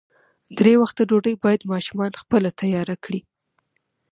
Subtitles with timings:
[0.57, 3.19] درې وخته ډوډۍ باید ماشومان خپله تیاره کړي.